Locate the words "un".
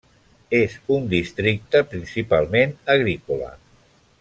0.95-1.05